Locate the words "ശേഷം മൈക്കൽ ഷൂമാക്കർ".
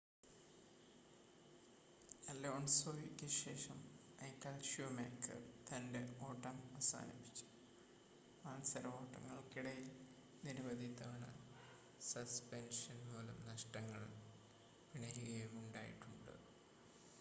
3.35-5.37